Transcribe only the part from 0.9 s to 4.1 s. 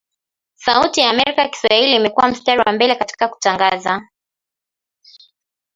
ya Amerika Kiswahili imekua mstari wa mbele katika kutangaza